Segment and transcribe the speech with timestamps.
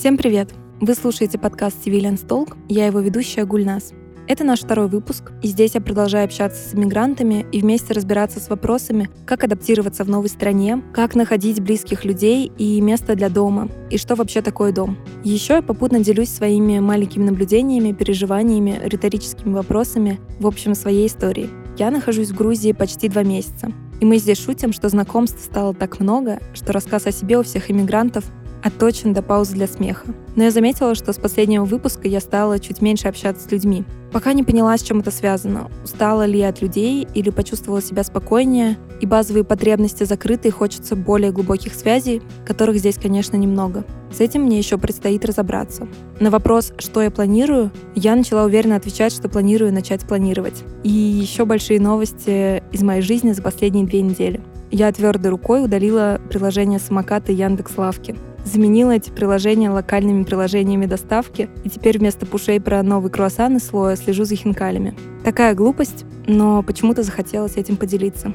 [0.00, 0.48] Всем привет!
[0.80, 3.92] Вы слушаете подкаст Civilian Talk, я его ведущая Гульнас.
[4.26, 8.48] Это наш второй выпуск, и здесь я продолжаю общаться с иммигрантами и вместе разбираться с
[8.48, 13.98] вопросами, как адаптироваться в новой стране, как находить близких людей и место для дома, и
[13.98, 14.96] что вообще такое дом.
[15.22, 21.50] Еще я попутно делюсь своими маленькими наблюдениями, переживаниями, риторическими вопросами, в общем, своей истории.
[21.76, 23.70] Я нахожусь в Грузии почти два месяца,
[24.00, 27.70] и мы здесь шутим, что знакомств стало так много, что рассказ о себе у всех
[27.70, 28.24] иммигрантов
[28.62, 30.06] отточен до паузы для смеха.
[30.36, 33.84] Но я заметила, что с последнего выпуска я стала чуть меньше общаться с людьми.
[34.12, 35.70] Пока не поняла, с чем это связано.
[35.84, 40.96] Устала ли я от людей или почувствовала себя спокойнее, и базовые потребности закрыты, и хочется
[40.96, 43.84] более глубоких связей, которых здесь, конечно, немного.
[44.12, 45.86] С этим мне еще предстоит разобраться.
[46.18, 50.64] На вопрос, что я планирую, я начала уверенно отвечать, что планирую начать планировать.
[50.82, 54.40] И еще большие новости из моей жизни за последние две недели.
[54.72, 61.68] Я твердой рукой удалила приложение самоката Яндекс Лавки заменила эти приложения локальными приложениями доставки, и
[61.68, 64.94] теперь вместо пушей про новый круассан из слоя слежу за хинкалями.
[65.24, 68.32] Такая глупость, но почему-то захотелось этим поделиться.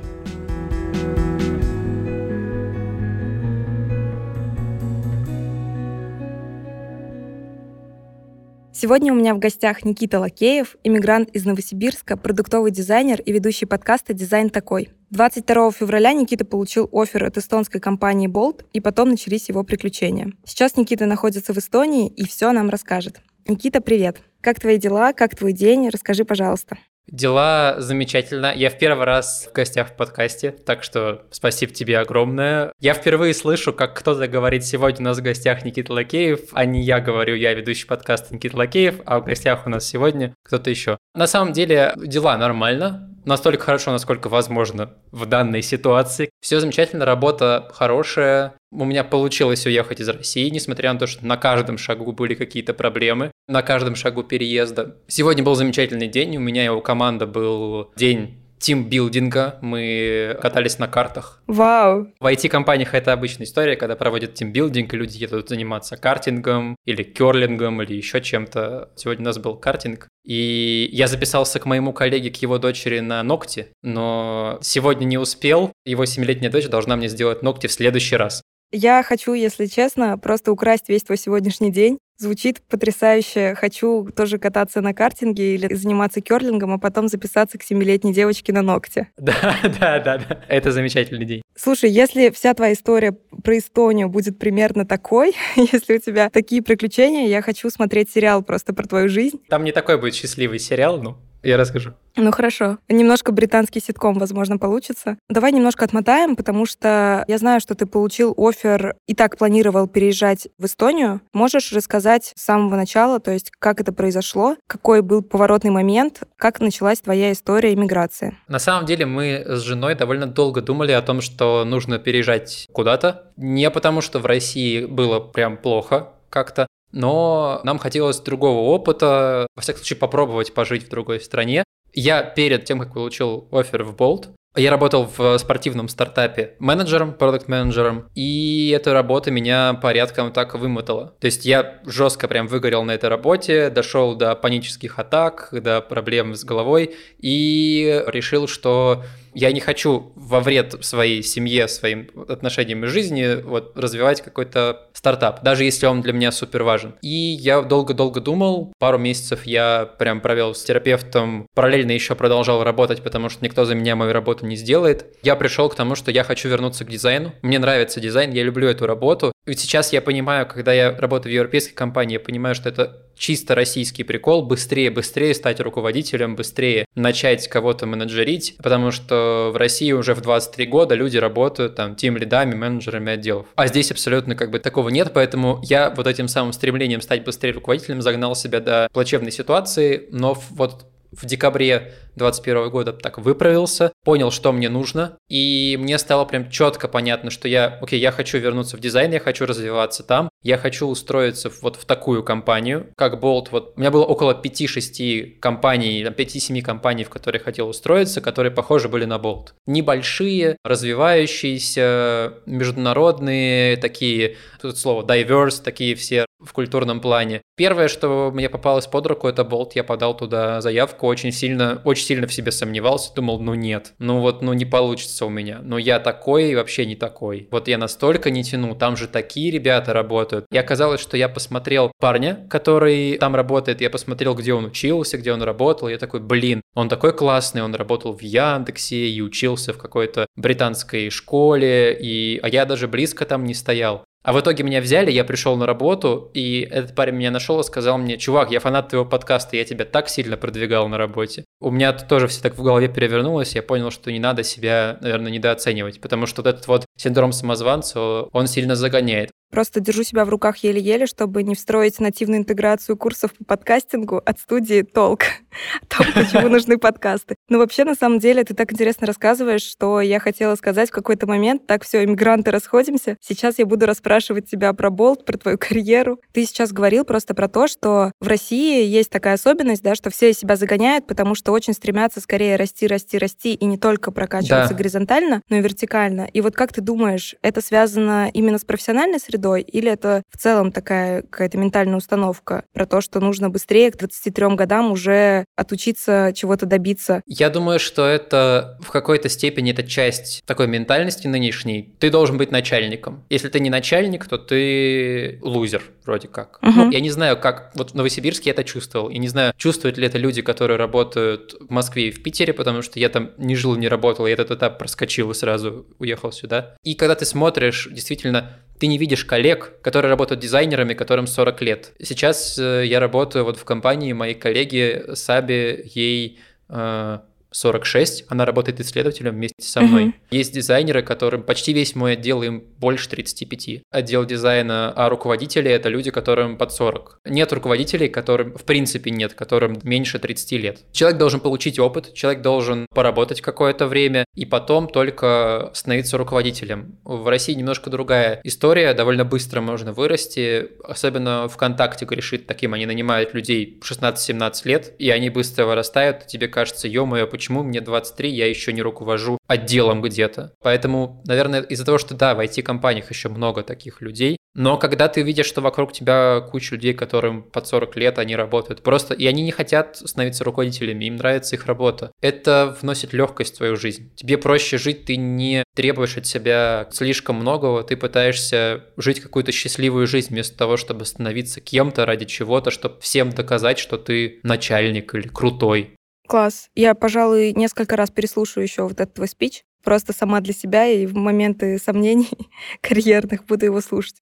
[8.86, 14.14] Сегодня у меня в гостях Никита Лакеев, иммигрант из Новосибирска, продуктовый дизайнер и ведущий подкаста
[14.14, 14.90] «Дизайн такой».
[15.10, 20.34] 22 февраля Никита получил офер от эстонской компании Bolt, и потом начались его приключения.
[20.46, 23.22] Сейчас Никита находится в Эстонии и все нам расскажет.
[23.48, 24.22] Никита, привет!
[24.40, 25.14] Как твои дела?
[25.14, 25.90] Как твой день?
[25.90, 26.78] Расскажи, пожалуйста.
[27.08, 28.52] Дела замечательно.
[28.56, 32.72] Я в первый раз в гостях в подкасте, так что спасибо тебе огромное.
[32.80, 36.82] Я впервые слышу, как кто-то говорит сегодня у нас в гостях Никита Лакеев, а не
[36.82, 40.98] я говорю, я ведущий подкаста Никита Лакеев, а в гостях у нас сегодня кто-то еще.
[41.14, 46.30] На самом деле дела нормально настолько хорошо, насколько возможно в данной ситуации.
[46.42, 48.54] Все замечательно, работа хорошая.
[48.72, 52.74] У меня получилось уехать из России, несмотря на то, что на каждом шагу были какие-то
[52.74, 54.98] проблемы, на каждом шагу переезда.
[55.08, 60.88] Сегодня был замечательный день, у меня и у команды был день тимбилдинга, мы катались на
[60.88, 61.42] картах.
[61.48, 62.08] Вау!
[62.20, 67.82] В IT-компаниях это обычная история, когда проводят тимбилдинг, и люди едут заниматься картингом или керлингом
[67.82, 68.92] или еще чем-то.
[68.96, 70.08] Сегодня у нас был картинг.
[70.26, 75.72] И я записался к моему коллеге, к его дочери на ногти, но сегодня не успел.
[75.86, 78.42] Его семилетняя дочь должна мне сделать ногти в следующий раз.
[78.72, 82.00] Я хочу, если честно, просто украсть весь твой сегодняшний день.
[82.18, 83.56] Звучит потрясающе.
[83.56, 88.62] Хочу тоже кататься на картинге или заниматься керлингом, а потом записаться к семилетней девочке на
[88.62, 89.10] ногте.
[89.18, 90.40] Да, да, да, да.
[90.48, 91.42] Это замечательный день.
[91.56, 97.28] Слушай, если вся твоя история про Эстонию будет примерно такой, если у тебя такие приключения,
[97.28, 99.42] я хочу смотреть сериал просто про твою жизнь.
[99.50, 101.94] Там не такой будет счастливый сериал, ну, я расскажу.
[102.16, 102.78] Ну хорошо.
[102.90, 105.18] Немножко британский ситком, возможно, получится.
[105.30, 110.48] Давай немножко отмотаем, потому что я знаю, что ты получил офер и так планировал переезжать
[110.58, 111.22] в Эстонию.
[111.34, 116.60] Можешь рассказать с самого начала, то есть как это произошло, какой был поворотный момент, как
[116.60, 118.38] началась твоя история иммиграции?
[118.48, 123.32] На самом деле мы с женой довольно долго думали о том, что нужно переезжать куда-то.
[123.38, 129.62] Не потому, что в России было прям плохо, как-то, но нам хотелось другого опыта, во
[129.62, 131.64] всяком случае попробовать пожить в другой стране.
[131.94, 138.10] Я перед тем, как получил офер в Bolt, я работал в спортивном стартапе менеджером, продукт-менеджером,
[138.16, 141.14] и эта работа меня порядком так вымотала.
[141.20, 146.36] То есть я жестко прям выгорел на этой работе, дошел до панических атак, до проблем
[146.36, 149.04] с головой, и решил, что
[149.36, 155.44] я не хочу во вред своей семье, своим отношениям и жизни вот, развивать какой-то стартап,
[155.44, 156.96] даже если он для меня супер важен.
[157.02, 163.04] И я долго-долго думал, пару месяцев я прям провел с терапевтом, параллельно еще продолжал работать,
[163.04, 165.06] потому что никто за меня мою работу не сделает.
[165.22, 167.34] Я пришел к тому, что я хочу вернуться к дизайну.
[167.42, 169.35] Мне нравится дизайн, я люблю эту работу.
[169.46, 173.56] Ведь сейчас я понимаю, когда я работаю в европейской компании, я понимаю, что это чисто
[173.56, 180.14] российский прикол, быстрее, быстрее стать руководителем, быстрее начать кого-то менеджерить, потому что в России уже
[180.16, 183.48] в 23 года люди работают там тем лидами, менеджерами отделов.
[183.56, 187.54] А здесь абсолютно как бы такого нет, поэтому я вот этим самым стремлением стать быстрее
[187.54, 190.86] руководителем загнал себя до плачевной ситуации, но вот
[191.22, 196.88] в декабре 2021 года так выправился, понял, что мне нужно, и мне стало прям четко
[196.88, 200.88] понятно, что я, окей, я хочу вернуться в дизайн, я хочу развиваться там, я хочу
[200.88, 203.48] устроиться вот в такую компанию, как Bolt.
[203.52, 208.88] Вот у меня было около 5-6 компаний, 5-7 компаний, в которые хотел устроиться, которые похожи
[208.88, 209.50] были на Bolt.
[209.66, 217.42] Небольшие, развивающиеся, международные, такие, тут слово diverse, такие все в культурном плане.
[217.56, 219.76] Первое, что мне попалось под руку, это болт.
[219.76, 224.20] Я подал туда заявку, очень сильно, очень сильно в себе сомневался, думал, ну нет, ну
[224.20, 225.60] вот, ну не получится у меня.
[225.64, 227.48] Ну я такой и вообще не такой.
[227.52, 230.46] Вот я настолько не тяну, там же такие ребята работают.
[230.52, 235.32] И оказалось, что я посмотрел парня, который там работает, я посмотрел, где он учился, где
[235.32, 239.78] он работал, я такой, блин, он такой классный, он работал в Яндексе и учился в
[239.78, 242.40] какой-то британской школе, и...
[242.44, 244.04] а я даже близко там не стоял.
[244.26, 247.64] А в итоге меня взяли, я пришел на работу, и этот парень меня нашел и
[247.64, 251.46] сказал мне, чувак, я фанат твоего подкаста, я тебя так сильно продвигал на работе.
[251.62, 255.32] У меня тоже все так в голове перевернулось, я понял, что не надо себя, наверное,
[255.32, 259.32] недооценивать, потому что вот этот вот синдром самозванца, он сильно загоняет.
[259.52, 264.40] Просто держу себя в руках еле-еле, чтобы не встроить нативную интеграцию курсов по подкастингу от
[264.40, 265.22] студии Толк.
[265.82, 267.36] О том, почему нужны подкасты.
[267.48, 271.26] Но вообще, на самом деле, ты так интересно рассказываешь, что я хотела сказать в какой-то
[271.28, 273.16] момент, так все, иммигранты, расходимся.
[273.22, 276.20] Сейчас я буду расспрашивать тебя про Болт, про твою карьеру.
[276.34, 280.34] Ты сейчас говорил просто про то, что в России есть такая особенность, да, что все
[280.34, 284.76] себя загоняют, потому что очень стремятся скорее расти, расти, расти, и не только прокачиваться да.
[284.76, 286.28] горизонтально, но и вертикально.
[286.34, 290.72] И вот как ты думаешь, это связано именно с профессиональной средой, или это в целом
[290.72, 296.66] такая какая-то ментальная установка про то, что нужно быстрее к 23 годам уже отучиться чего-то
[296.66, 297.22] добиться?
[297.26, 301.96] Я думаю, что это в какой-то степени это часть такой ментальности нынешней.
[302.00, 303.26] Ты должен быть начальником.
[303.30, 306.60] Если ты не начальник, то ты лузер вроде как.
[306.62, 306.72] Угу.
[306.72, 309.10] Ну, я не знаю, как вот в Новосибирске я это чувствовал.
[309.10, 312.82] Я не знаю, чувствуют ли это люди, которые работают в Москве и в Питере, потому
[312.82, 316.75] что я там не жил, не работал, я этот этап проскочил и сразу уехал сюда.
[316.84, 321.94] И когда ты смотришь, действительно, ты не видишь коллег, которые работают дизайнерами, которым 40 лет.
[322.02, 326.40] Сейчас э, я работаю вот в компании, моей коллеги Саби, ей
[326.70, 327.20] э,
[327.56, 330.08] 46, она работает исследователем вместе со мной.
[330.08, 330.14] Mm-hmm.
[330.32, 333.84] Есть дизайнеры, которым почти весь мой отдел им больше 35.
[333.92, 337.20] Отдел дизайна, а руководители это люди, которым под 40.
[337.26, 340.80] Нет руководителей, которым в принципе нет, которым меньше 30 лет.
[340.92, 346.98] Человек должен получить опыт, человек должен поработать какое-то время и потом только становиться руководителем.
[347.06, 353.34] В России немножко другая история, довольно быстро можно вырасти, особенно ВКонтакте грешит таким, они нанимают
[353.34, 358.48] людей 16-17 лет, и они быстро вырастают, тебе кажется, ё-моё, почему почему мне 23, я
[358.48, 360.54] еще не руковожу отделом где-то.
[360.64, 365.22] Поэтому, наверное, из-за того, что да, в IT-компаниях еще много таких людей, но когда ты
[365.22, 369.44] видишь, что вокруг тебя куча людей, которым под 40 лет они работают, просто, и они
[369.44, 374.12] не хотят становиться руководителями, им нравится их работа, это вносит легкость в твою жизнь.
[374.16, 380.08] Тебе проще жить, ты не требуешь от себя слишком многого, ты пытаешься жить какую-то счастливую
[380.08, 385.28] жизнь вместо того, чтобы становиться кем-то ради чего-то, чтобы всем доказать, что ты начальник или
[385.28, 385.96] крутой.
[386.28, 386.70] Класс.
[386.76, 391.06] Я, пожалуй, несколько раз переслушаю еще вот этот твой спич, просто сама для себя, и
[391.06, 392.30] в моменты сомнений
[392.82, 394.22] карьерных буду его слушать.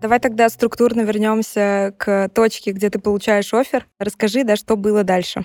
[0.00, 3.86] Давай тогда структурно вернемся к точке, где ты получаешь офер.
[3.98, 5.44] Расскажи, да, что было дальше.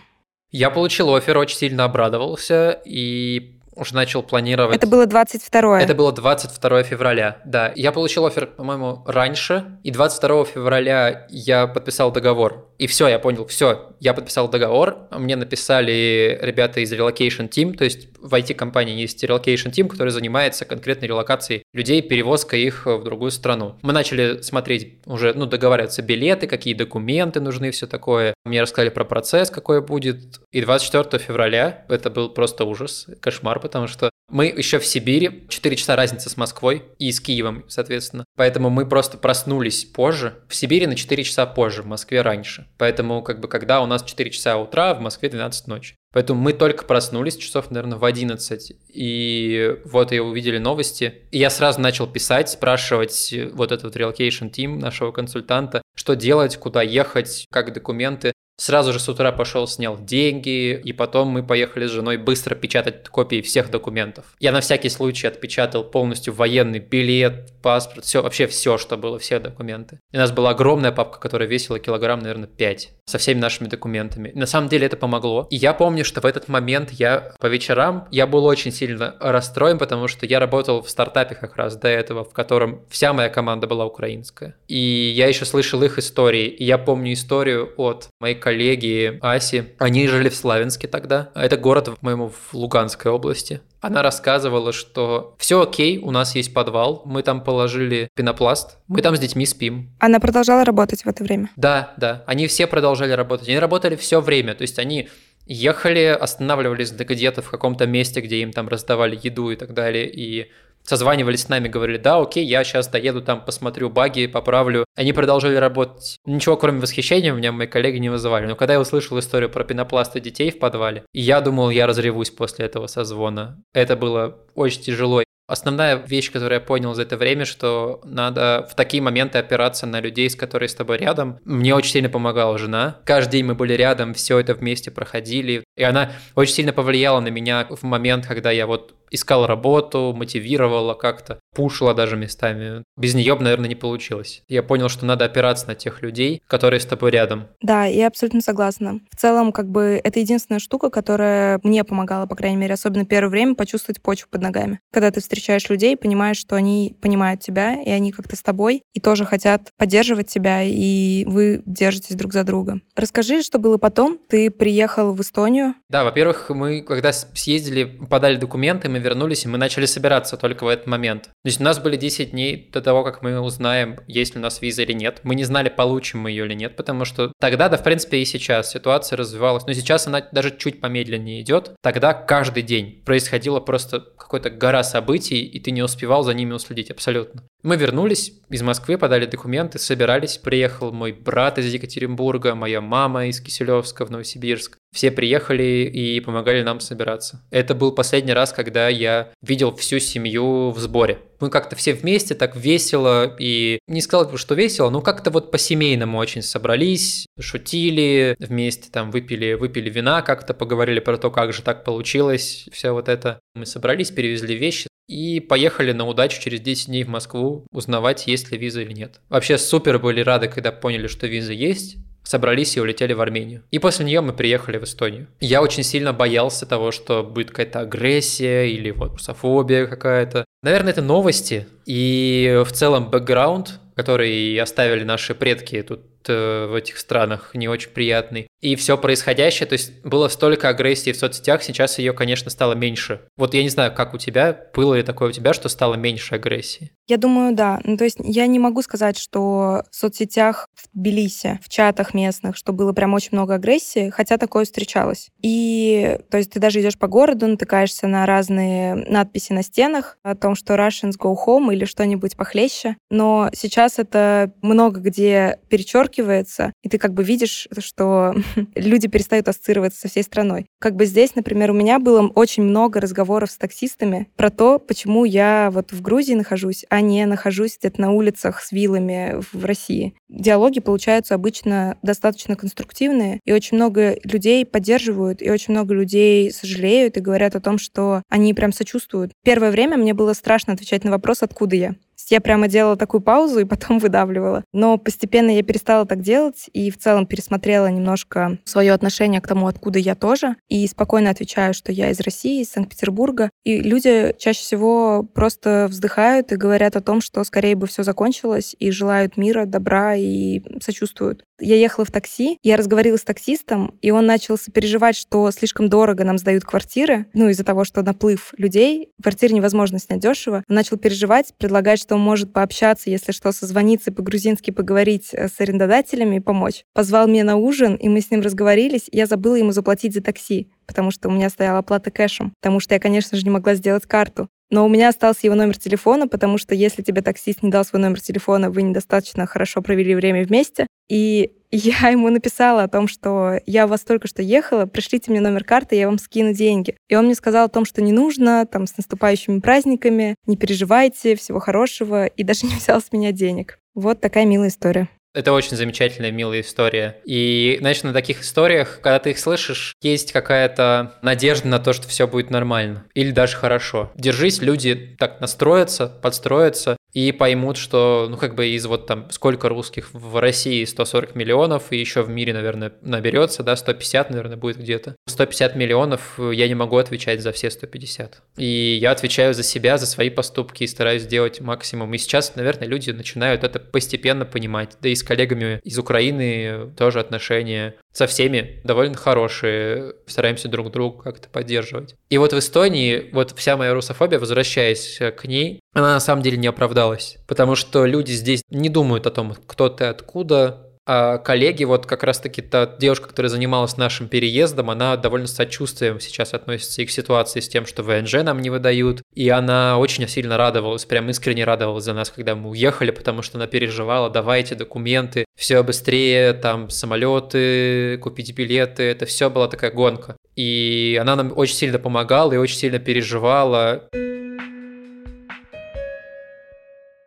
[0.50, 4.78] Я получил офер, очень сильно обрадовался и уже начал планировать.
[4.78, 7.72] Это было 22 Это было 22 февраля, да.
[7.76, 12.70] Я получил офер, по-моему, раньше, и 22 февраля я подписал договор.
[12.78, 17.86] И все, я понял, все, я подписал договор, мне написали ребята из Relocation Team, то
[17.86, 23.32] есть в IT-компании есть Relocation Team, который занимается конкретной релокацией людей, перевозкой их в другую
[23.32, 23.76] страну.
[23.82, 28.34] Мы начали смотреть уже, ну, договариваться билеты, какие документы нужны, все такое.
[28.44, 30.42] Мне рассказали про процесс, какой будет.
[30.52, 35.76] И 24 февраля, это был просто ужас, кошмар, потому что мы еще в Сибири, 4
[35.76, 38.26] часа разница с Москвой и с Киевом, соответственно.
[38.36, 40.40] Поэтому мы просто проснулись позже.
[40.50, 42.68] В Сибири на 4 часа позже, в Москве раньше.
[42.78, 45.96] Поэтому, как бы, когда у нас 4 часа утра, в Москве 12 ночи.
[46.12, 48.72] Поэтому мы только проснулись часов, наверное, в 11.
[48.88, 51.24] И вот и увидели новости.
[51.32, 56.82] И я сразу начал писать, спрашивать вот этот relocation team нашего консультанта, что делать, куда
[56.82, 58.32] ехать, как документы.
[58.58, 63.10] Сразу же с утра пошел, снял деньги, и потом мы поехали с женой быстро печатать
[63.10, 64.26] копии всех документов.
[64.40, 69.40] Я на всякий случай отпечатал полностью военный билет, паспорт, все, вообще все, что было, все
[69.40, 70.00] документы.
[70.12, 74.32] И у нас была огромная папка, которая весила килограмм, наверное, 5 со всеми нашими документами.
[74.34, 75.48] На самом деле это помогло.
[75.50, 79.78] И я помню, что в этот момент я по вечерам, я был очень сильно расстроен,
[79.78, 83.68] потому что я работал в стартапе как раз до этого, в котором вся моя команда
[83.68, 84.56] была украинская.
[84.68, 86.48] И я еще слышал их истории.
[86.48, 89.76] И я помню историю от моей коллеги Аси.
[89.78, 91.30] Они жили в Славянске тогда.
[91.36, 93.62] Это город, по-моему, в Луганской области.
[93.86, 99.16] Она рассказывала, что все окей, у нас есть подвал, мы там положили пенопласт, мы там
[99.16, 99.92] с детьми спим.
[100.00, 101.52] Она продолжала работать в это время?
[101.56, 102.24] Да, да.
[102.26, 103.48] Они все продолжали работать.
[103.48, 104.56] Они работали все время.
[104.56, 105.10] То есть они
[105.48, 110.50] Ехали, останавливались где-то в каком-то месте, где им там раздавали еду и так далее, и
[110.86, 114.86] созванивались с нами, говорили, да, окей, я сейчас доеду там, посмотрю баги, поправлю.
[114.96, 116.18] Они продолжали работать.
[116.26, 118.46] Ничего, кроме восхищения, у меня мои коллеги не вызывали.
[118.46, 122.66] Но когда я услышал историю про пенопласты детей в подвале, я думал, я разревусь после
[122.66, 123.62] этого созвона.
[123.74, 125.24] Это было очень тяжело.
[125.48, 130.00] Основная вещь, которую я понял за это время, что надо в такие моменты опираться на
[130.00, 131.38] людей, с которыми с тобой рядом.
[131.46, 132.98] Мне очень сильно помогала жена.
[133.06, 135.64] Каждый день мы были рядом, все это вместе проходили.
[135.78, 140.94] И она очень сильно повлияла на меня в момент, когда я вот искал работу, мотивировала
[140.94, 142.84] как-то, пушила даже местами.
[142.98, 144.44] Без нее бы, наверное, не получилось.
[144.48, 147.48] Я понял, что надо опираться на тех людей, которые с тобой рядом.
[147.62, 149.00] Да, я абсолютно согласна.
[149.12, 153.30] В целом, как бы, это единственная штука, которая мне помогала, по крайней мере, особенно первое
[153.30, 154.80] время, почувствовать почву под ногами.
[154.92, 159.00] Когда ты встречаешь людей, понимаешь, что они понимают тебя, и они как-то с тобой, и
[159.00, 162.80] тоже хотят поддерживать тебя, и вы держитесь друг за друга.
[162.96, 164.20] Расскажи, что было потом.
[164.28, 165.76] Ты приехал в Эстонию.
[165.90, 170.70] Да, во-первых, мы, когда съездили, подали документы, мы вернулись, и мы начали собираться только в
[170.70, 171.24] этот момент.
[171.24, 174.42] То есть у нас были 10 дней до того, как мы узнаем, есть ли у
[174.42, 175.20] нас виза или нет.
[175.24, 178.26] Мы не знали, получим мы ее или нет, потому что тогда, да, в принципе, и
[178.26, 179.66] сейчас ситуация развивалась.
[179.66, 181.72] Но сейчас она даже чуть помедленнее идет.
[181.84, 186.90] Тогда каждый день происходила просто какая-то гора событий, и ты не успевал за ними уследить
[186.90, 187.44] абсолютно.
[187.64, 190.38] Мы вернулись из Москвы, подали документы, собирались.
[190.38, 194.78] Приехал мой брат из Екатеринбурга, моя мама из Киселевска в Новосибирск.
[194.96, 197.42] Все приехали и помогали нам собираться.
[197.52, 201.20] Это был последний раз, когда я видел всю семью в сборе.
[201.42, 205.52] Мы как-то все вместе так весело и не сказал бы, что весело, но как-то вот
[205.52, 211.62] по-семейному очень собрались, шутили, вместе там выпили, выпили вина, как-то поговорили про то, как же
[211.62, 213.42] так получилось, все вот это.
[213.54, 218.50] Мы собрались, перевезли вещи, и поехали на удачу через 10 дней в Москву узнавать, есть
[218.52, 219.20] ли виза или нет.
[219.28, 223.64] Вообще супер были рады, когда поняли, что виза есть, собрались и улетели в Армению.
[223.72, 225.28] И после нее мы приехали в Эстонию.
[225.40, 230.46] Я очень сильно боялся того, что будет какая-то агрессия или вот русофобия какая-то.
[230.64, 237.52] Наверное, это новости и в целом бэкграунд, который оставили наши предки тут в этих странах
[237.54, 238.48] не очень приятный.
[238.62, 243.22] И все происходящее, то есть было столько агрессии в соцсетях, сейчас ее, конечно, стало меньше.
[243.38, 246.36] Вот я не знаю, как у тебя, было ли такое у тебя, что стало меньше
[246.36, 246.92] агрессии?
[247.08, 247.80] Я думаю, да.
[247.84, 252.58] Ну, то есть я не могу сказать, что в соцсетях в Тбилиси, в чатах местных,
[252.58, 255.30] что было прям очень много агрессии, хотя такое встречалось.
[255.44, 260.36] И то есть ты даже идешь по городу, натыкаешься на разные надписи на стенах о
[260.36, 262.96] том, что Russians go home или что-нибудь похлеще.
[263.12, 268.34] Но сейчас это много где перечеркивается подчеркивается, и ты как бы видишь, что
[268.76, 270.66] люди перестают ассоциироваться со всей страной.
[270.80, 275.26] Как бы здесь, например, у меня было очень много разговоров с таксистами про то, почему
[275.26, 280.16] я вот в Грузии нахожусь, а не нахожусь где-то на улицах с вилами в России.
[280.30, 287.18] Диалоги получаются обычно достаточно конструктивные, и очень много людей поддерживают, и очень много людей сожалеют
[287.18, 289.32] и говорят о том, что они прям сочувствуют.
[289.44, 291.96] Первое время мне было страшно отвечать на вопрос, откуда я
[292.30, 294.64] я прямо делала такую паузу и потом выдавливала.
[294.74, 299.68] Но постепенно я перестала так делать и в целом пересмотрела немножко свое отношение к тому,
[299.68, 300.56] откуда я тоже.
[300.68, 303.50] И спокойно отвечаю, что я из России, из Санкт-Петербурга.
[303.64, 308.76] И люди чаще всего просто вздыхают и говорят о том, что скорее бы все закончилось,
[308.80, 311.44] и желают мира, добра и сочувствуют.
[311.60, 316.26] Я ехала в такси, я разговаривала с таксистом, и он начал сопереживать, что слишком дорого
[316.26, 320.64] нам сдают квартиры, ну, из-за того, что наплыв людей, квартиры невозможно снять дешево.
[320.68, 326.36] Он начал переживать, предлагать, что может пообщаться, если что, созвониться по-грузински, поговорить э, с арендодателями
[326.36, 326.84] и помочь.
[326.94, 329.10] Позвал меня на ужин, и мы с ним разговорились.
[329.12, 332.94] Я забыла ему заплатить за такси потому что у меня стояла оплата кэшем, потому что
[332.94, 334.50] я, конечно же, не могла сделать карту.
[334.72, 338.02] Но у меня остался его номер телефона, потому что если тебе таксист не дал свой
[338.02, 340.88] номер телефона, вы недостаточно хорошо провели время вместе.
[341.10, 345.42] И я ему написала о том, что я у вас только что ехала, пришлите мне
[345.42, 346.96] номер карты, я вам скину деньги.
[347.10, 351.36] И он мне сказал о том, что не нужно, там, с наступающими праздниками, не переживайте,
[351.36, 353.80] всего хорошего, и даже не взял с меня денег.
[353.94, 355.10] Вот такая милая история.
[355.36, 357.18] Это очень замечательная, милая история.
[357.26, 362.08] И, знаешь, на таких историях, когда ты их слышишь, есть какая-то надежда на то, что
[362.08, 363.06] все будет нормально.
[363.16, 364.14] Или даже хорошо.
[364.16, 369.70] Держись, люди так настроятся, подстроятся, и поймут, что, ну, как бы из вот там сколько
[369.70, 374.78] русских в России 140 миллионов, и еще в мире, наверное, наберется, да, 150, наверное, будет
[374.78, 375.16] где-то.
[375.26, 378.42] 150 миллионов я не могу отвечать за все 150.
[378.58, 382.14] И я отвечаю за себя, за свои поступки и стараюсь сделать максимум.
[382.14, 384.98] И сейчас, наверное, люди начинают это постепенно понимать.
[385.02, 391.22] Да и с коллегами из Украины тоже отношения со всеми довольно хорошие, стараемся друг друга
[391.22, 392.16] как-то поддерживать.
[392.30, 396.56] И вот в Эстонии, вот вся моя русофобия, возвращаясь к ней, она на самом деле
[396.56, 401.84] не оправдалась, потому что люди здесь не думают о том, кто ты, откуда, А коллеги,
[401.84, 407.02] вот как раз-таки та девушка, которая занималась нашим переездом, она довольно с сочувствием сейчас относится
[407.02, 409.22] и к ситуации с тем, что ВНЖ нам не выдают.
[409.36, 413.58] И она очень сильно радовалась, прям искренне радовалась за нас, когда мы уехали, потому что
[413.58, 420.38] она переживала, давайте документы, все быстрее, там самолеты, купить билеты, это все была такая гонка.
[420.56, 424.10] И она нам очень сильно помогала и очень сильно переживала.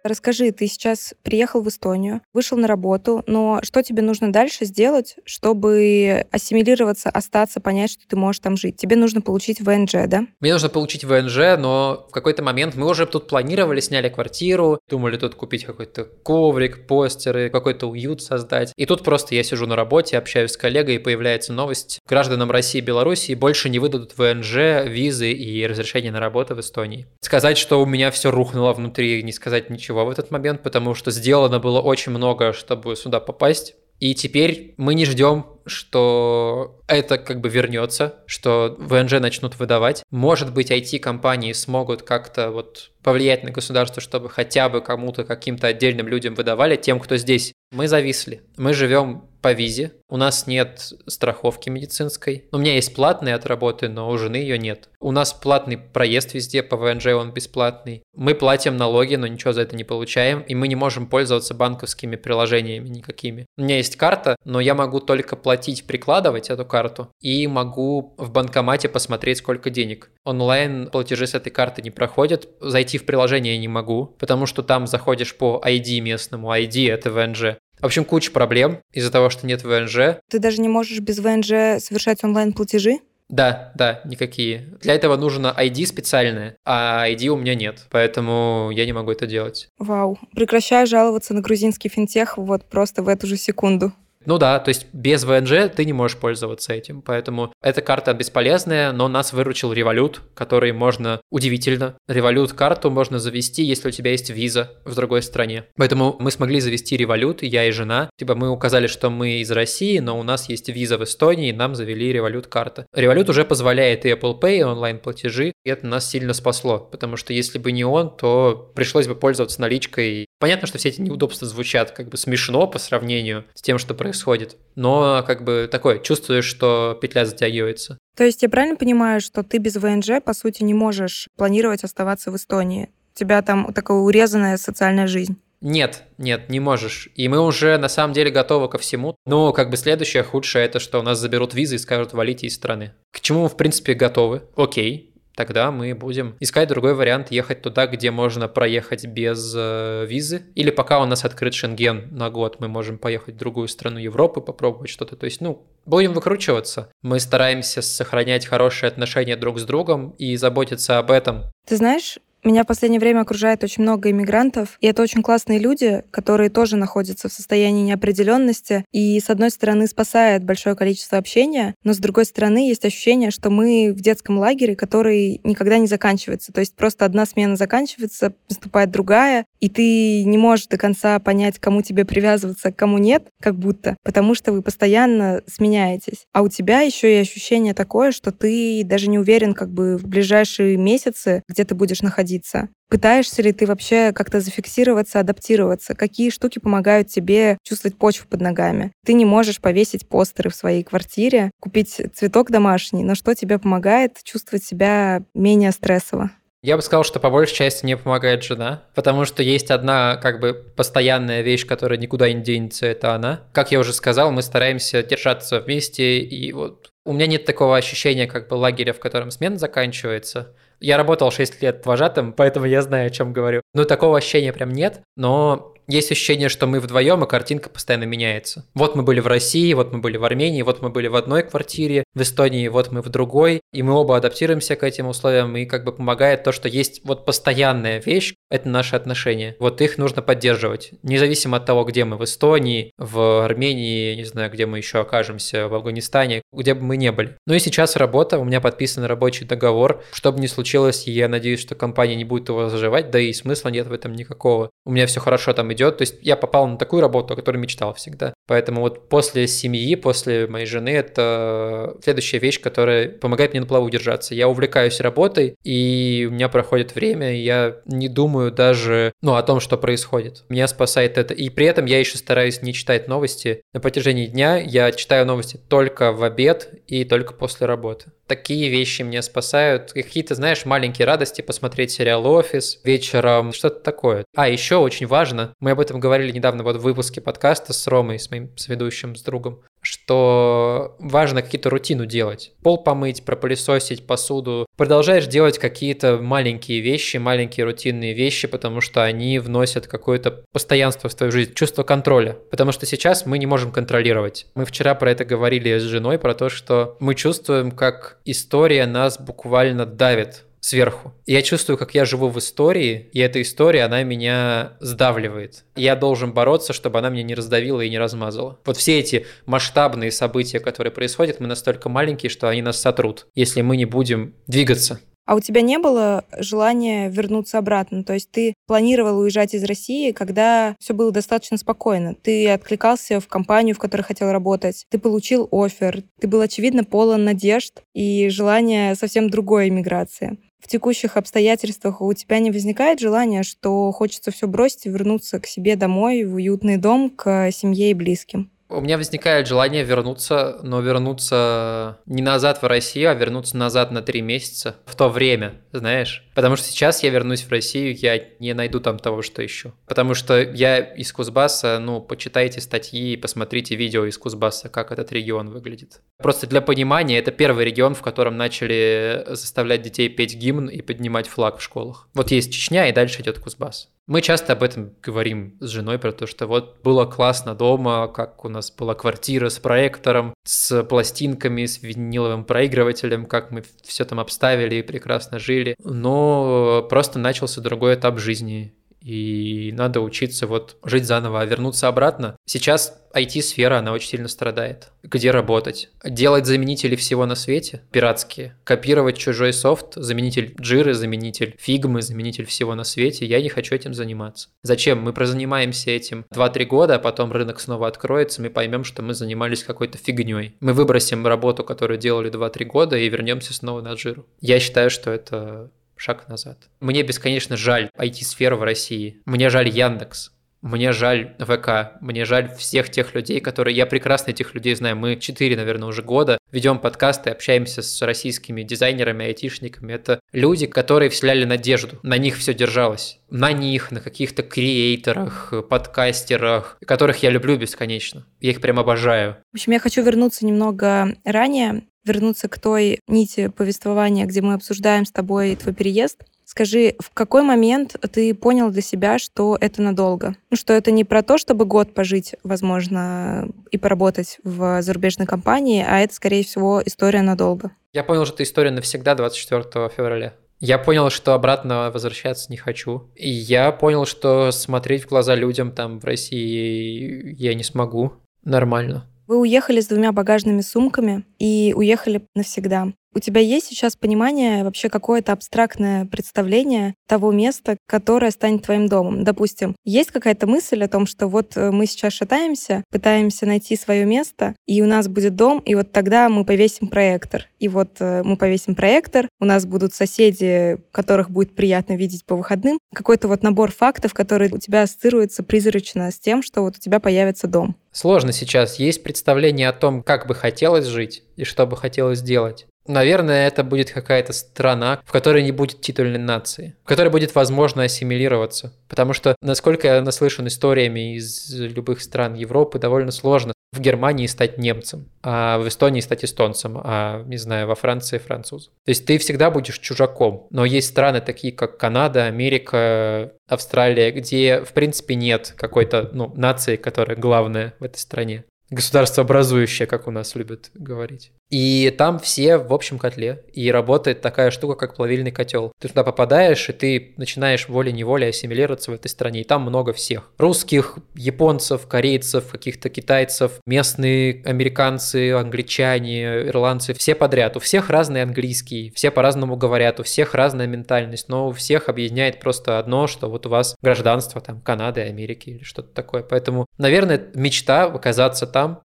[0.09, 5.17] Расскажи, ты сейчас приехал в Эстонию, вышел на работу, но что тебе нужно дальше сделать,
[5.27, 8.79] чтобы ассимилироваться, остаться, понять, что ты можешь там жить?
[8.79, 10.23] Тебе нужно получить ВНЖ, да?
[10.41, 15.19] Мне нужно получить ВНЖ, но в какой-то момент мы уже тут планировали, сняли квартиру, думали
[15.19, 18.73] тут купить какой-то коврик, постеры, какой-то уют создать.
[18.77, 22.01] И тут просто я сижу на работе, общаюсь с коллегой, и появляется новость.
[22.09, 27.07] Гражданам России и Беларуси больше не выдадут ВНЖ, визы и разрешение на работу в Эстонии.
[27.21, 30.95] Сказать, что у меня все рухнуло внутри, не сказать ничего ничего в этот момент, потому
[30.95, 33.75] что сделано было очень много, чтобы сюда попасть.
[34.01, 40.05] И теперь мы не ждем, что это как бы вернется, что ВНЖ начнут выдавать.
[40.11, 46.07] Может быть, IT-компании смогут как-то вот повлиять на государство, чтобы хотя бы кому-то, каким-то отдельным
[46.07, 47.53] людям выдавали, тем, кто здесь.
[47.73, 48.43] Мы зависли.
[48.57, 49.93] Мы живем по визе.
[50.09, 52.47] У нас нет страховки медицинской.
[52.53, 54.89] У меня есть платные от работы, но у жены ее нет.
[55.01, 58.03] У нас платный проезд везде, по ВНЖ он бесплатный.
[58.15, 62.17] Мы платим налоги, но ничего за это не получаем, и мы не можем пользоваться банковскими
[62.17, 63.47] приложениями никакими.
[63.57, 68.31] У меня есть карта, но я могу только платить, прикладывать эту карту, и могу в
[68.31, 70.11] банкомате посмотреть, сколько денег.
[70.25, 74.63] Онлайн платежи с этой карты не проходят, зайти в приложение я не могу, потому что
[74.63, 79.47] там заходишь по ID местному, ID это ВНЖ, в общем, куча проблем из-за того, что
[79.47, 80.21] нет ВНЖ.
[80.29, 82.99] Ты даже не можешь без ВНЖ совершать онлайн-платежи?
[83.29, 84.69] Да, да, никакие.
[84.81, 89.27] Для этого нужно ID специальное, а ID у меня нет, поэтому я не могу это
[89.27, 89.69] делать.
[89.79, 90.19] Вау.
[90.35, 93.93] Прекращаю жаловаться на грузинский финтех вот просто в эту же секунду.
[94.29, 98.93] Ну да, то есть без ВНЖ ты не можешь пользоваться этим, поэтому эта карта бесполезная,
[98.93, 104.29] но нас выручил Revolut, который можно, удивительно, Revolut карту можно завести, если у тебя есть
[104.29, 105.65] виза в другой стране.
[105.79, 108.11] Поэтому мы смогли завести Revolut, я и жена.
[108.19, 111.55] Типа мы указали, что мы из России, но у нас есть виза в Эстонии, и
[111.55, 112.85] нам завели Revolut карта.
[112.95, 117.33] Revolut уже позволяет и Apple Pay, и онлайн-платежи, и это нас сильно спасло, потому что
[117.33, 120.27] если бы не он, то пришлось бы пользоваться наличкой.
[120.39, 124.57] Понятно, что все эти неудобства звучат как бы смешно по сравнению с тем, что происходит.
[124.77, 127.99] Но как бы такое, чувствуешь, что петля затягивается.
[128.17, 132.31] То есть я правильно понимаю, что ты без ВНЖ, по сути, не можешь планировать оставаться
[132.31, 132.91] в Эстонии?
[133.15, 135.37] У тебя там такая урезанная социальная жизнь?
[135.61, 137.09] Нет, нет, не можешь.
[137.17, 139.17] И мы уже на самом деле готовы ко всему.
[139.27, 142.55] Но как бы следующее худшее это, что у нас заберут визы и скажут валите из
[142.55, 142.93] страны.
[143.13, 144.43] К чему мы в принципе готовы?
[144.57, 150.43] Окей, тогда мы будем искать другой вариант, ехать туда, где можно проехать без э, визы.
[150.57, 154.41] Или пока у нас открыт Шенген на год, мы можем поехать в другую страну Европы,
[154.41, 155.15] попробовать что-то.
[155.15, 156.91] То есть, ну, будем выкручиваться.
[157.03, 161.45] Мы стараемся сохранять хорошие отношения друг с другом и заботиться об этом.
[161.69, 166.03] Ты знаешь, меня в последнее время окружает очень много иммигрантов, и это очень классные люди,
[166.11, 171.93] которые тоже находятся в состоянии неопределенности, и с одной стороны спасает большое количество общения, но
[171.93, 176.53] с другой стороны есть ощущение, что мы в детском лагере, который никогда не заканчивается.
[176.53, 181.59] То есть просто одна смена заканчивается, наступает другая, и ты не можешь до конца понять,
[181.59, 186.25] кому тебе привязываться, кому нет, как будто, потому что вы постоянно сменяетесь.
[186.33, 190.07] А у тебя еще и ощущение такое, что ты даже не уверен как бы в
[190.07, 192.69] ближайшие месяцы, где ты будешь находиться находиться?
[192.91, 195.95] Пытаешься ли ты вообще как-то зафиксироваться, адаптироваться?
[195.95, 198.93] Какие штуки помогают тебе чувствовать почву под ногами?
[199.05, 204.23] Ты не можешь повесить постеры в своей квартире, купить цветок домашний, но что тебе помогает
[204.25, 206.31] чувствовать себя менее стрессово?
[206.63, 210.41] Я бы сказал, что по большей части мне помогает жена, потому что есть одна как
[210.41, 213.43] бы постоянная вещь, которая никуда не денется, это она.
[213.53, 218.27] Как я уже сказал, мы стараемся держаться вместе, и вот у меня нет такого ощущения
[218.27, 220.53] как бы лагеря, в котором смена заканчивается.
[220.81, 223.63] Я работал 6 лет вожатым, поэтому я знаю, о чем говорю.
[223.75, 228.67] Но такого ощущения прям нет, но есть ощущение, что мы вдвоем, и картинка постоянно меняется.
[228.75, 231.43] Вот мы были в России, вот мы были в Армении, вот мы были в одной
[231.43, 235.65] квартире, в Эстонии, вот мы в другой, и мы оба адаптируемся к этим условиям, и
[235.65, 239.57] как бы помогает то, что есть вот постоянная вещь, это наши отношения.
[239.59, 244.51] Вот их нужно поддерживать, независимо от того, где мы, в Эстонии, в Армении, не знаю,
[244.51, 247.37] где мы еще окажемся, в Афганистане, где бы мы не были.
[247.47, 251.61] Ну и сейчас работа, у меня подписан рабочий договор, что бы ни случилось, я надеюсь,
[251.61, 254.71] что компания не будет его заживать, да и смысла нет в этом никакого.
[254.85, 257.59] У меня все хорошо там идет, то есть я попал на такую работу, о которой
[257.59, 258.35] мечтал всегда.
[258.47, 263.89] Поэтому вот после семьи, после моей жены, это следующая вещь, которая помогает мне на плаву
[263.91, 264.35] держаться.
[264.35, 269.43] Я увлекаюсь работой, и у меня проходит время, и я не думаю даже, ну, о
[269.43, 270.45] том, что происходит.
[270.49, 271.35] Меня спасает это.
[271.35, 273.63] И при этом я еще стараюсь не читать новости.
[273.73, 278.13] На протяжении дня я читаю новости только в обед и только после работы.
[278.29, 279.93] Такие вещи меня спасают.
[279.93, 284.27] Какие-то, знаешь, маленькие радости посмотреть сериал «Офис» вечером, что-то такое.
[284.37, 288.19] А, еще очень важно, мы об этом говорили недавно вот в выпуске подкаста с Ромой,
[288.19, 292.53] с моим соведущим, с другом, что важно какие-то рутину делать.
[292.63, 294.67] Пол помыть, пропылесосить посуду.
[294.77, 301.15] Продолжаешь делать какие-то маленькие вещи, маленькие рутинные вещи, потому что они вносят какое-то постоянство в
[301.15, 302.37] твою жизнь, чувство контроля.
[302.51, 304.47] Потому что сейчас мы не можем контролировать.
[304.55, 309.19] Мы вчера про это говорили с женой, про то, что мы чувствуем, как история нас
[309.19, 311.13] буквально давит сверху.
[311.27, 315.65] Я чувствую, как я живу в истории, и эта история, она меня сдавливает.
[315.77, 318.59] Я должен бороться, чтобы она меня не раздавила и не размазала.
[318.65, 323.63] Вот все эти масштабные события, которые происходят, мы настолько маленькие, что они нас сотрут, если
[323.63, 325.01] мы не будем двигаться.
[325.29, 328.03] А у тебя не было желания вернуться обратно?
[328.03, 332.15] То есть ты планировал уезжать из России, когда все было достаточно спокойно.
[332.15, 334.87] Ты откликался в компанию, в которой хотел работать.
[334.89, 336.03] Ты получил офер.
[336.19, 342.39] Ты был, очевидно, полон надежд и желания совсем другой иммиграции в текущих обстоятельствах у тебя
[342.41, 347.11] не возникает желания, что хочется все бросить и вернуться к себе домой, в уютный дом,
[347.11, 348.51] к семье и близким?
[348.71, 354.03] У меня возникает желание вернуться, но вернуться не назад в Россию, а вернуться назад на
[354.03, 356.25] три месяца в то время, знаешь?
[356.35, 359.73] Потому что сейчас я вернусь в Россию, я не найду там того, что ищу.
[359.87, 365.49] Потому что я из Кузбасса, ну, почитайте статьи, посмотрите видео из Кузбасса, как этот регион
[365.49, 366.03] выглядит.
[366.19, 371.27] Просто для понимания, это первый регион, в котором начали заставлять детей петь гимн и поднимать
[371.27, 372.09] флаг в школах.
[372.13, 373.89] Вот есть Чечня, и дальше идет Кузбасс.
[374.09, 378.43] Мы часто об этом говорим с женой, про то, что вот было классно дома, как
[378.43, 384.19] у нас была квартира с проектором, с пластинками, с виниловым проигрывателем, как мы все там
[384.19, 385.77] обставили и прекрасно жили.
[385.85, 388.73] Но просто начался другой этап жизни
[389.09, 392.37] и надо учиться вот жить заново, а вернуться обратно.
[392.45, 394.91] Сейчас IT-сфера, она очень сильно страдает.
[395.03, 395.89] Где работать?
[396.05, 398.59] Делать заменители всего на свете, пиратские.
[398.65, 403.25] Копировать чужой софт, заменитель джиры, заменитель фигмы, заменитель всего на свете.
[403.25, 404.51] Я не хочу этим заниматься.
[404.63, 405.01] Зачем?
[405.01, 409.65] Мы прозанимаемся этим 2-3 года, а потом рынок снова откроется, мы поймем, что мы занимались
[409.65, 410.55] какой-то фигней.
[410.61, 414.27] Мы выбросим работу, которую делали 2-3 года, и вернемся снова на джиру.
[414.43, 416.69] Я считаю, что это шаг назад.
[416.81, 419.21] Мне бесконечно жаль IT-сферу в России.
[419.25, 420.33] Мне жаль Яндекс.
[420.61, 423.77] Мне жаль ВК, мне жаль всех тех людей, которые...
[423.77, 424.97] Я прекрасно этих людей знаю.
[424.97, 429.93] Мы 4, наверное, уже года ведем подкасты, общаемся с российскими дизайнерами, айтишниками.
[429.93, 431.99] Это люди, которые вселяли надежду.
[432.03, 433.21] На них все держалось.
[433.31, 438.27] На них, на каких-то креаторах, подкастерах, которых я люблю бесконечно.
[438.41, 439.37] Я их прям обожаю.
[439.53, 445.05] В общем, я хочу вернуться немного ранее вернуться к той нити повествования, где мы обсуждаем
[445.05, 446.25] с тобой твой переезд.
[446.59, 450.35] Скажи, в какой момент ты понял для себя, что это надолго?
[450.51, 455.87] Ну, что это не про то, чтобы год пожить, возможно, и поработать в зарубежной компании,
[455.89, 457.71] а это, скорее всего, история надолго.
[457.93, 460.35] Я понял, что это история навсегда 24 февраля.
[460.59, 463.09] Я понял, что обратно возвращаться не хочу.
[463.15, 469.09] И я понял, что смотреть в глаза людям там в России я не смогу нормально.
[469.29, 472.89] Вы уехали с двумя багажными сумками и уехали навсегда.
[473.15, 479.25] У тебя есть сейчас понимание, вообще какое-то абстрактное представление того места, которое станет твоим домом?
[479.25, 484.05] Допустим, есть какая-то мысль о том, что вот э, мы сейчас шатаемся, пытаемся найти свое
[484.05, 487.47] место, и у нас будет дом, и вот тогда мы повесим проектор.
[487.59, 492.37] И вот э, мы повесим проектор, у нас будут соседи, которых будет приятно видеть по
[492.37, 492.79] выходным.
[492.95, 497.01] Какой-то вот набор фактов, которые у тебя ассоциируются призрачно с тем, что вот у тебя
[497.01, 497.77] появится дом.
[497.91, 498.79] Сложно сейчас.
[498.79, 502.67] Есть представление о том, как бы хотелось жить и что бы хотелось делать.
[502.89, 507.85] Наверное, это будет какая-то страна, в которой не будет титульной нации, в которой будет возможно
[507.85, 508.73] ассимилироваться.
[508.89, 514.57] Потому что, насколько я наслышан историями из любых стран Европы, довольно сложно в Германии стать
[514.57, 518.73] немцем, а в Эстонии стать эстонцем, а, не знаю, во Франции французом.
[518.87, 520.47] То есть ты всегда будешь чужаком.
[520.51, 526.77] Но есть страны такие, как Канада, Америка, Австралия, где, в принципе, нет какой-то ну, нации,
[526.77, 531.33] которая главная в этой стране государство образующее, как у нас любят говорить.
[531.51, 533.45] И там все в общем котле.
[533.53, 535.73] И работает такая штука, как плавильный котел.
[535.81, 539.41] Ты туда попадаешь, и ты начинаешь волей-неволей ассимилироваться в этой стране.
[539.41, 540.31] И там много всех.
[540.39, 546.95] Русских, японцев, корейцев, каких-то китайцев, местные американцы, англичане, ирландцы.
[546.95, 547.57] Все подряд.
[547.57, 551.29] У всех разный английский, все по-разному говорят, у всех разная ментальность.
[551.29, 555.63] Но у всех объединяет просто одно, что вот у вас гражданство там Канады, Америки или
[555.63, 556.23] что-то такое.
[556.23, 558.83] Поэтому, наверное, мечта оказаться там.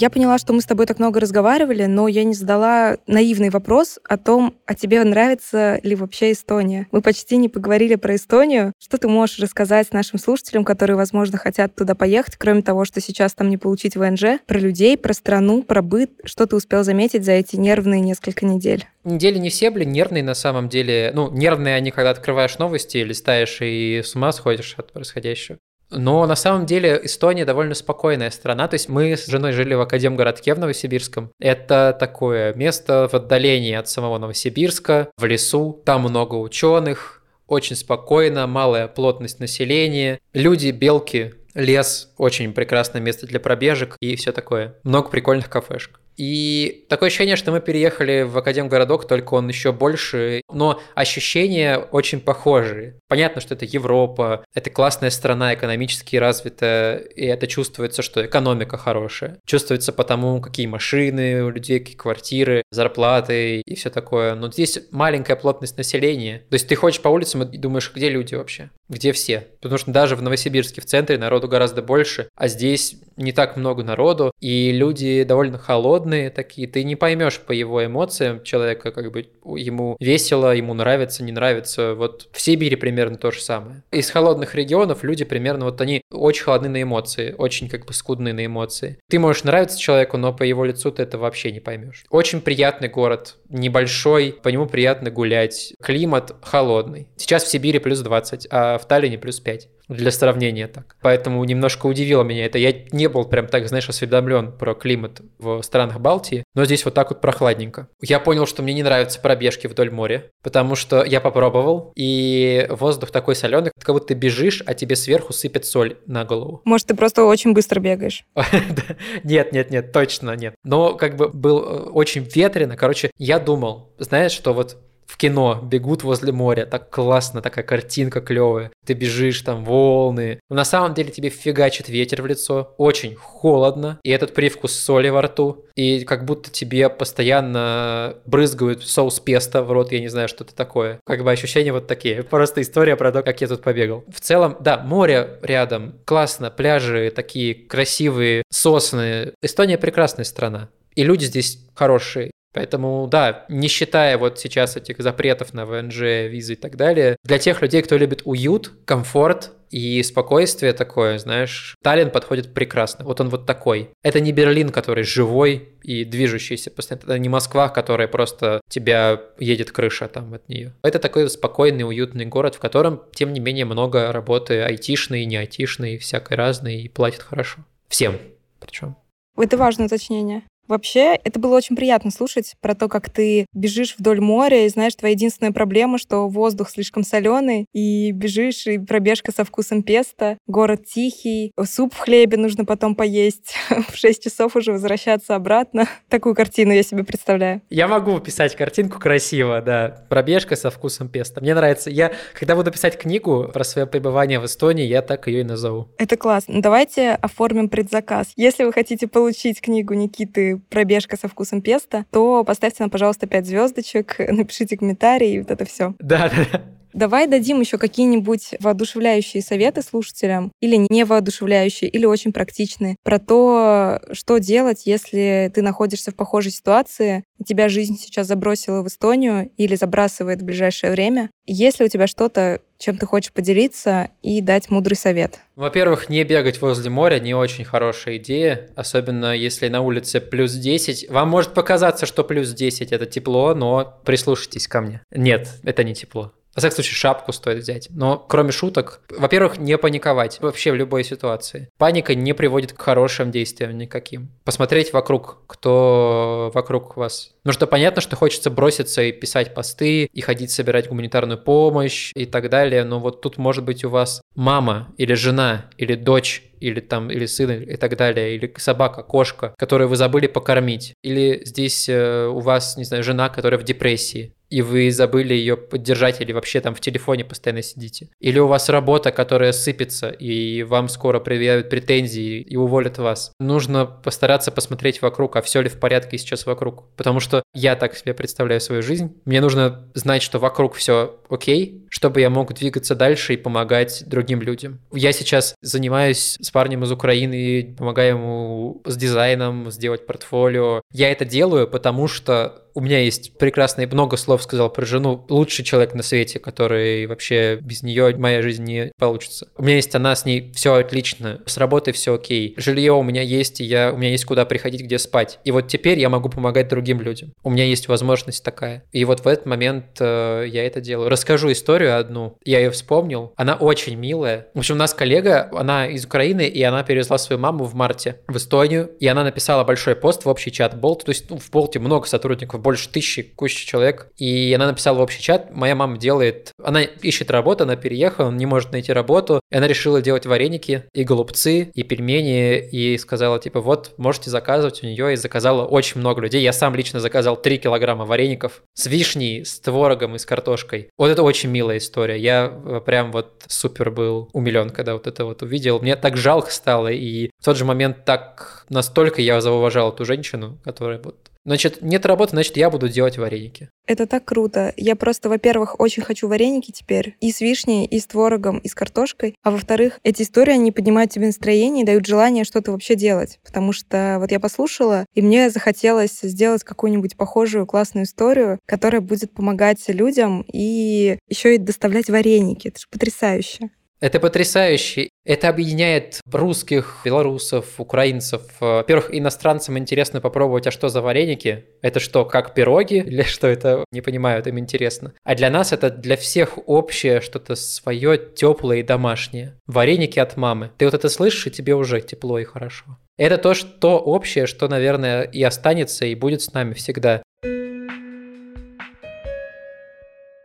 [0.00, 3.98] Я поняла, что мы с тобой так много разговаривали, но я не задала наивный вопрос
[4.08, 6.86] о том, а тебе нравится ли вообще Эстония.
[6.92, 8.72] Мы почти не поговорили про Эстонию.
[8.78, 13.34] Что ты можешь рассказать нашим слушателям, которые, возможно, хотят туда поехать, кроме того, что сейчас
[13.34, 16.12] там не получить ВНЖ, про людей, про страну, про быт?
[16.22, 18.86] Что ты успел заметить за эти нервные несколько недель?
[19.02, 21.10] Недели не все были нервные на самом деле.
[21.12, 25.58] Ну, нервные они, когда открываешь новости, листаешь и с ума сходишь от происходящего.
[25.90, 28.68] Но на самом деле Эстония довольно спокойная страна.
[28.68, 31.30] То есть мы с женой жили в Академгородке в Новосибирском.
[31.40, 35.82] Это такое место в отдалении от самого Новосибирска, в лесу.
[35.84, 40.20] Там много ученых, очень спокойно, малая плотность населения.
[40.34, 44.76] Люди, белки, лес, очень прекрасное место для пробежек и все такое.
[44.84, 46.00] Много прикольных кафешек.
[46.18, 52.20] И такое ощущение, что мы переехали в Академгородок, только он еще больше, но ощущения очень
[52.20, 52.98] похожие.
[53.08, 59.38] Понятно, что это Европа, это классная страна, экономически развитая, и это чувствуется, что экономика хорошая.
[59.46, 64.34] Чувствуется потому, какие машины у людей, какие квартиры, зарплаты и все такое.
[64.34, 66.42] Но здесь маленькая плотность населения.
[66.50, 68.70] То есть ты ходишь по улицам и думаешь, где люди вообще?
[68.88, 69.46] Где все?
[69.60, 73.82] Потому что даже в Новосибирске в центре народу гораздо больше, а здесь не так много
[73.82, 79.26] народу, и люди довольно холодные такие, ты не поймешь по его эмоциям человека, как бы
[79.44, 81.94] ему весело, ему нравится, не нравится.
[81.94, 83.82] Вот в Сибири примерно то же самое.
[83.90, 88.32] Из холодных регионов люди примерно вот они очень холодны на эмоции, очень как бы скудны
[88.32, 88.98] на эмоции.
[89.10, 92.04] Ты можешь нравиться человеку, но по его лицу ты это вообще не поймешь.
[92.10, 95.74] Очень приятный город, небольшой, по нему приятно гулять.
[95.82, 97.08] Климат холодный.
[97.16, 100.96] Сейчас в Сибири плюс 20, а в Таллине плюс 5 для сравнения так.
[101.02, 102.58] Поэтому немножко удивило меня это.
[102.58, 106.94] Я не был прям так, знаешь, осведомлен про климат в странах Балтии, но здесь вот
[106.94, 107.88] так вот прохладненько.
[108.02, 113.10] Я понял, что мне не нравятся пробежки вдоль моря, потому что я попробовал, и воздух
[113.10, 116.60] такой соленый, как будто ты бежишь, а тебе сверху сыпет соль на голову.
[116.64, 118.24] Может, ты просто очень быстро бегаешь?
[119.24, 120.54] Нет, нет, нет, точно нет.
[120.64, 122.76] Но как бы был э, очень ветрено.
[122.76, 124.76] Короче, я думал, знаешь, что вот
[125.08, 128.70] в кино бегут возле моря, так классно, такая картинка клевая.
[128.84, 130.38] Ты бежишь, там волны.
[130.50, 135.08] Но на самом деле тебе фигачит ветер в лицо, очень холодно, и этот привкус соли
[135.08, 140.28] во рту, и как будто тебе постоянно брызгают соус песто в рот, я не знаю,
[140.28, 141.00] что это такое.
[141.06, 142.22] Как бы ощущения вот такие.
[142.22, 144.04] Просто история про то, как я тут побегал.
[144.08, 149.32] В целом, да, море рядом, классно, пляжи такие красивые, сосны.
[149.40, 150.68] Эстония прекрасная страна.
[150.94, 152.30] И люди здесь хорошие.
[152.58, 157.38] Поэтому, да, не считая вот сейчас этих запретов на ВНЖ, визы и так далее, для
[157.38, 163.04] тех людей, кто любит уют, комфорт и спокойствие такое, знаешь, Таллин подходит прекрасно.
[163.04, 163.90] Вот он вот такой.
[164.02, 167.04] Это не Берлин, который живой и движущийся постоянно.
[167.04, 170.74] Это не Москва, которая просто тебя едет крыша там от нее.
[170.82, 175.96] Это такой спокойный, уютный город, в котором, тем не менее, много работы айтишной, не айтишной,
[175.98, 177.58] всякой разной, и платят хорошо.
[177.86, 178.18] Всем
[178.58, 178.96] причем.
[179.36, 180.42] Это важное уточнение.
[180.68, 184.94] Вообще, это было очень приятно слушать про то, как ты бежишь вдоль моря, и знаешь,
[184.94, 190.84] твоя единственная проблема, что воздух слишком соленый, и бежишь, и пробежка со вкусом песта, город
[190.84, 193.54] тихий, суп в хлебе нужно потом поесть,
[193.88, 195.88] в 6 часов уже возвращаться обратно.
[196.08, 197.62] Такую картину я себе представляю.
[197.70, 200.04] Я могу писать картинку красиво, да.
[200.08, 201.40] Пробежка со вкусом песта.
[201.40, 201.90] Мне нравится.
[201.90, 205.88] Я, когда буду писать книгу про свое пребывание в Эстонии, я так ее и назову.
[205.96, 206.60] Это классно.
[206.60, 208.32] Давайте оформим предзаказ.
[208.36, 213.46] Если вы хотите получить книгу Никиты пробежка со вкусом песта, то поставьте нам, пожалуйста, 5
[213.46, 215.94] звездочек, напишите комментарий и вот это все.
[215.98, 216.62] Да, да, да.
[216.92, 224.00] Давай дадим еще какие-нибудь воодушевляющие советы слушателям, или не воодушевляющие, или очень практичные, про то,
[224.12, 229.74] что делать, если ты находишься в похожей ситуации, тебя жизнь сейчас забросила в Эстонию или
[229.74, 231.30] забрасывает в ближайшее время.
[231.46, 235.40] Есть ли у тебя что-то, чем ты хочешь поделиться и дать мудрый совет?
[235.56, 241.08] Во-первых, не бегать возле моря не очень хорошая идея, особенно если на улице плюс 10.
[241.08, 245.00] Вам может показаться, что плюс 10 это тепло, но прислушайтесь ко мне.
[245.10, 246.34] Нет, это не тепло.
[246.58, 247.86] Во всяком случае, шапку стоит взять.
[247.90, 251.68] Но кроме шуток, во-первых, не паниковать вообще в любой ситуации.
[251.78, 254.32] Паника не приводит к хорошим действиям никаким.
[254.42, 257.30] Посмотреть вокруг, кто вокруг вас.
[257.44, 262.26] Ну что понятно, что хочется броситься и писать посты, и ходить собирать гуманитарную помощь и
[262.26, 266.80] так далее, но вот тут может быть у вас мама или жена или дочь или
[266.80, 271.88] там, или сын, и так далее, или собака, кошка, которую вы забыли покормить, или здесь
[271.88, 276.32] э, у вас, не знаю, жена, которая в депрессии, и вы забыли ее поддержать или
[276.32, 278.08] вообще там в телефоне постоянно сидите.
[278.20, 283.32] Или у вас работа, которая сыпется, и вам скоро предъявят претензии и уволят вас.
[283.38, 286.84] Нужно постараться посмотреть вокруг, а все ли в порядке сейчас вокруг.
[286.96, 289.20] Потому что я так себе представляю свою жизнь.
[289.24, 294.40] Мне нужно знать, что вокруг все окей, чтобы я мог двигаться дальше и помогать другим
[294.42, 294.80] людям.
[294.92, 300.80] Я сейчас занимаюсь с парнем из Украины, помогаю ему с дизайном, сделать портфолио.
[300.92, 305.26] Я это делаю, потому что у меня есть прекрасные много слов сказал про жену.
[305.28, 309.48] Лучший человек на свете, который вообще без нее моя жизнь не получится.
[309.56, 311.42] У меня есть она, с ней все отлично.
[311.44, 312.54] С работой все окей.
[312.56, 315.40] Жилье у меня есть, и я, у меня есть куда приходить, где спать.
[315.42, 317.32] И вот теперь я могу помогать другим людям.
[317.42, 318.84] У меня есть возможность такая.
[318.92, 321.08] И вот в этот момент э, я это делаю.
[321.08, 322.38] Расскажу историю одну.
[322.44, 323.32] Я ее вспомнил.
[323.34, 324.46] Она очень милая.
[324.54, 328.20] В общем, у нас коллега, она из Украины, и она перевезла свою маму в марте
[328.28, 328.88] в Эстонию.
[329.00, 331.04] И она написала большой пост в общий чат Болт.
[331.04, 334.08] То есть ну, в Болте много сотрудников, больше тысячи, куча человек.
[334.18, 338.44] И она написала в общий чат, моя мама делает, она ищет работу, она переехала, не
[338.44, 343.62] может найти работу, и она решила делать вареники и голубцы, и пельмени, и сказала, типа,
[343.62, 346.42] вот, можете заказывать у нее, и заказала очень много людей.
[346.42, 350.90] Я сам лично заказал 3 килограмма вареников с вишней, с творогом и с картошкой.
[350.98, 352.18] Вот это очень милая история.
[352.18, 355.80] Я э, прям вот супер был умилен, когда вот это вот увидел.
[355.80, 360.58] Мне так жалко стало, и в тот же момент так настолько я зауважал эту женщину,
[360.64, 363.70] которая вот Значит, нет работы, значит, я буду делать вареники.
[363.86, 364.74] Это так круто.
[364.76, 367.16] Я просто, во-первых, очень хочу вареники теперь.
[367.22, 369.34] И с вишней, и с творогом, и с картошкой.
[369.42, 373.40] А во-вторых, эти истории, они поднимают тебе настроение и дают желание что-то вообще делать.
[373.46, 379.32] Потому что вот я послушала, и мне захотелось сделать какую-нибудь похожую классную историю, которая будет
[379.32, 382.68] помогать людям и еще и доставлять вареники.
[382.68, 383.70] Это же потрясающе.
[384.00, 385.08] Это потрясающе.
[385.24, 388.42] Это объединяет русских, белорусов, украинцев.
[388.60, 391.66] Во-первых, иностранцам интересно попробовать, а что за вареники?
[391.82, 392.96] Это что, как пироги?
[393.06, 393.84] Или что это?
[393.92, 395.12] Не понимаю, им интересно.
[395.24, 399.58] А для нас это для всех общее, что-то свое, теплое и домашнее.
[399.66, 400.70] Вареники от мамы.
[400.78, 402.98] Ты вот это слышишь, и тебе уже тепло и хорошо.
[403.18, 407.22] Это то, что общее, что, наверное, и останется, и будет с нами всегда.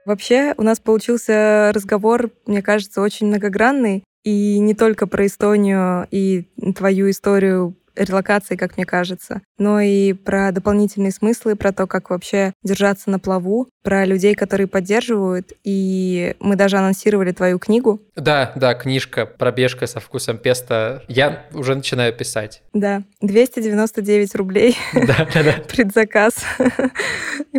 [0.05, 4.03] Вообще у нас получился разговор, мне кажется, очень многогранный.
[4.23, 10.51] И не только про Эстонию и твою историю релокации, как мне кажется, но и про
[10.51, 15.53] дополнительные смыслы, про то, как вообще держаться на плаву, про людей, которые поддерживают.
[15.63, 18.01] И мы даже анонсировали твою книгу.
[18.15, 21.03] Да, да, книжка «Пробежка со вкусом песта».
[21.07, 22.63] Я уже начинаю писать.
[22.73, 24.77] Да, 299 рублей.
[24.93, 25.53] Да, да, да.
[25.69, 26.35] Предзаказ.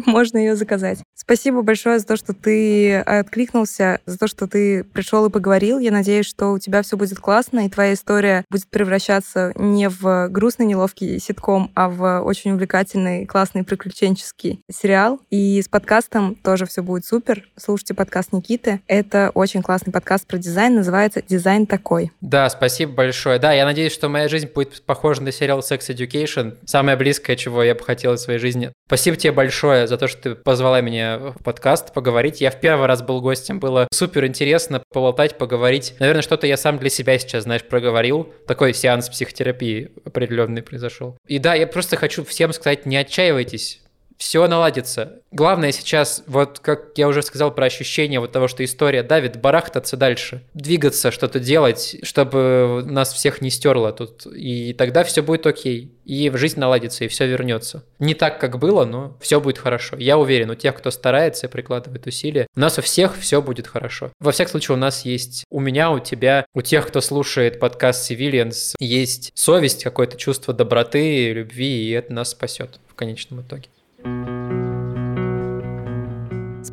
[0.06, 1.00] Можно ее заказать.
[1.14, 5.78] Спасибо большое за то, что ты откликнулся, за то, что ты пришел и поговорил.
[5.78, 9.88] Я надеюсь, что у тебя все будет классно, и твоя история будет превращаться не
[10.28, 15.20] грустный, неловкий ситком, а в очень увлекательный, классный, приключенческий сериал.
[15.30, 17.44] И с подкастом тоже все будет супер.
[17.56, 18.80] Слушайте подкаст Никиты.
[18.86, 22.12] Это очень классный подкаст про дизайн, называется «Дизайн такой».
[22.20, 23.38] Да, спасибо большое.
[23.38, 26.56] Да, я надеюсь, что моя жизнь будет похожа на сериал Sex Education.
[26.66, 28.72] Самое близкое, чего я бы хотел в своей жизни.
[28.86, 32.40] Спасибо тебе большое за то, что ты позвала меня в подкаст поговорить.
[32.40, 35.94] Я в первый раз был гостем, было супер интересно поболтать, поговорить.
[35.98, 38.32] Наверное, что-то я сам для себя сейчас, знаешь, проговорил.
[38.46, 41.18] Такой сеанс психотерапии определенный произошел.
[41.26, 43.83] И да, я просто хочу всем сказать, не отчаивайтесь
[44.18, 45.20] все наладится.
[45.30, 49.96] Главное сейчас, вот как я уже сказал про ощущение вот того, что история давит, барахтаться
[49.96, 54.26] дальше, двигаться, что-то делать, чтобы нас всех не стерло тут.
[54.26, 55.92] И тогда все будет окей.
[56.04, 57.84] И жизнь наладится, и все вернется.
[57.98, 59.96] Не так, как было, но все будет хорошо.
[59.96, 63.66] Я уверен, у тех, кто старается и прикладывает усилия, у нас у всех все будет
[63.66, 64.12] хорошо.
[64.20, 68.10] Во всяком случае, у нас есть, у меня, у тебя, у тех, кто слушает подкаст
[68.10, 73.68] Civilians, есть совесть, какое-то чувство доброты, любви, и это нас спасет в конечном итоге.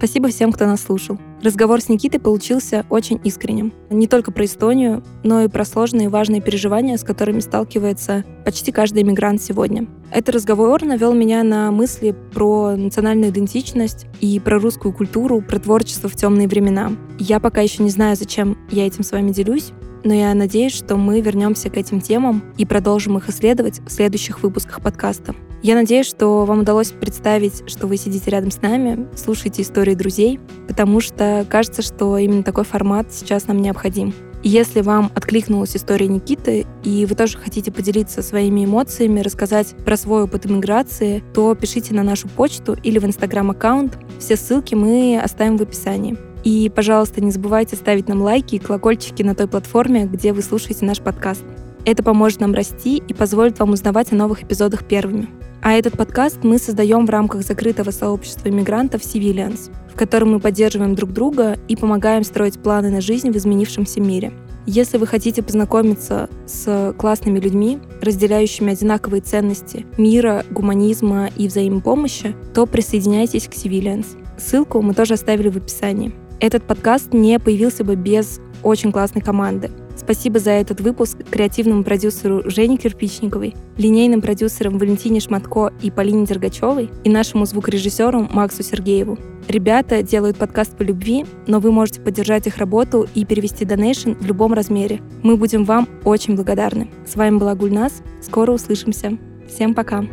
[0.01, 1.19] Спасибо всем, кто нас слушал.
[1.43, 3.71] Разговор с Никитой получился очень искренним.
[3.91, 8.71] Не только про Эстонию, но и про сложные и важные переживания, с которыми сталкивается почти
[8.71, 9.85] каждый иммигрант сегодня.
[10.11, 16.09] Этот разговор навел меня на мысли про национальную идентичность и про русскую культуру, про творчество
[16.09, 16.93] в темные времена.
[17.19, 19.71] Я пока еще не знаю, зачем я этим с вами делюсь,
[20.03, 24.43] но я надеюсь, что мы вернемся к этим темам и продолжим их исследовать в следующих
[24.43, 25.35] выпусках подкаста.
[25.63, 30.39] Я надеюсь, что вам удалось представить, что вы сидите рядом с нами, слушаете истории друзей,
[30.67, 34.13] потому что кажется, что именно такой формат сейчас нам необходим.
[34.43, 40.23] Если вам откликнулась история Никиты, и вы тоже хотите поделиться своими эмоциями, рассказать про свой
[40.23, 43.99] опыт иммиграции, то пишите на нашу почту или в инстаграм-аккаунт.
[44.17, 46.17] Все ссылки мы оставим в описании.
[46.43, 50.85] И, пожалуйста, не забывайте ставить нам лайки и колокольчики на той платформе, где вы слушаете
[50.85, 51.43] наш подкаст.
[51.85, 55.27] Это поможет нам расти и позволит вам узнавать о новых эпизодах первыми.
[55.63, 60.95] А этот подкаст мы создаем в рамках закрытого сообщества иммигрантов Civilians, в котором мы поддерживаем
[60.95, 64.31] друг друга и помогаем строить планы на жизнь в изменившемся мире.
[64.65, 72.65] Если вы хотите познакомиться с классными людьми, разделяющими одинаковые ценности мира, гуманизма и взаимопомощи, то
[72.65, 74.05] присоединяйтесь к Civilians.
[74.37, 76.13] Ссылку мы тоже оставили в описании.
[76.41, 79.69] Этот подкаст не появился бы без очень классной команды.
[79.95, 86.89] Спасибо за этот выпуск креативному продюсеру Жене Кирпичниковой, линейным продюсерам Валентине Шматко и Полине Дергачевой
[87.03, 89.19] и нашему звукорежиссеру Максу Сергееву.
[89.47, 94.25] Ребята делают подкаст по любви, но вы можете поддержать их работу и перевести донейшн в
[94.25, 94.99] любом размере.
[95.21, 96.89] Мы будем вам очень благодарны.
[97.05, 98.01] С вами была Гульнас.
[98.19, 99.15] Скоро услышимся.
[99.47, 100.05] Всем пока.